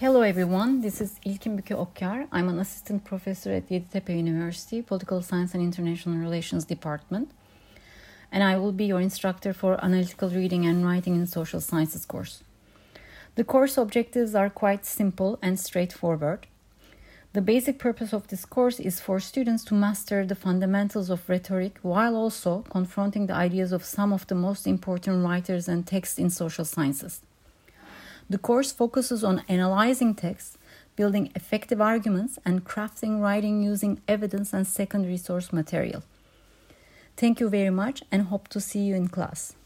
[0.00, 2.26] Hello everyone, this is İlkin Büke Okyar.
[2.32, 7.28] I'm an assistant professor at Yeditepe University, Political Science and International Relations Department.
[8.32, 12.42] And I will be your instructor for Analytical Reading and Writing in Social Sciences course.
[13.34, 16.46] The course objectives are quite simple and straightforward.
[17.34, 21.78] The basic purpose of this course is for students to master the fundamentals of rhetoric
[21.82, 26.30] while also confronting the ideas of some of the most important writers and texts in
[26.30, 27.20] social sciences.
[28.30, 30.56] The course focuses on analyzing texts,
[30.94, 36.04] building effective arguments, and crafting writing using evidence and secondary source material.
[37.16, 39.56] Thank you very much and hope to see you in class.